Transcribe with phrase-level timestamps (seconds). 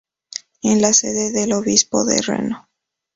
[0.63, 2.67] Es la sede del obispo de Reno.